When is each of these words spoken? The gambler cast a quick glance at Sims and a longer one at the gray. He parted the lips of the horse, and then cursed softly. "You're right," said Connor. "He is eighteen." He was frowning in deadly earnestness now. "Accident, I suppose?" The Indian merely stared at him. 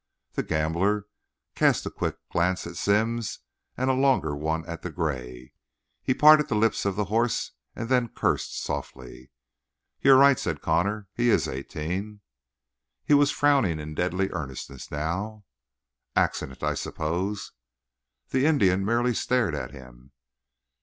The 0.33 0.41
gambler 0.41 1.05
cast 1.53 1.85
a 1.85 1.91
quick 1.91 2.15
glance 2.31 2.65
at 2.65 2.75
Sims 2.75 3.37
and 3.77 3.87
a 3.87 3.93
longer 3.93 4.35
one 4.35 4.65
at 4.65 4.81
the 4.81 4.89
gray. 4.89 5.53
He 6.01 6.15
parted 6.15 6.47
the 6.47 6.55
lips 6.55 6.85
of 6.85 6.95
the 6.95 7.05
horse, 7.05 7.51
and 7.75 7.87
then 7.87 8.09
cursed 8.09 8.59
softly. 8.63 9.29
"You're 10.01 10.17
right," 10.17 10.39
said 10.39 10.59
Connor. 10.59 11.07
"He 11.13 11.29
is 11.29 11.47
eighteen." 11.47 12.21
He 13.03 13.13
was 13.13 13.29
frowning 13.29 13.79
in 13.79 13.93
deadly 13.93 14.31
earnestness 14.31 14.89
now. 14.89 15.45
"Accident, 16.15 16.63
I 16.63 16.73
suppose?" 16.73 17.51
The 18.29 18.47
Indian 18.47 18.83
merely 18.83 19.13
stared 19.13 19.53
at 19.53 19.69
him. 19.69 20.13